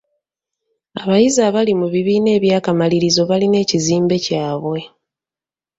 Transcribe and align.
Abayizi 1.01 1.39
abali 1.47 1.73
mu 1.81 1.87
bibiina 1.93 2.29
eby'akamalirizo 2.37 3.21
balina 3.29 3.57
ekizimbe 3.63 4.15
kyabwe. 4.25 4.79